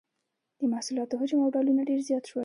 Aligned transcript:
د 0.59 0.61
محصولاتو 0.73 1.19
حجم 1.21 1.39
او 1.43 1.53
ډولونه 1.55 1.81
ډیر 1.89 1.99
زیات 2.07 2.23
شول. 2.29 2.39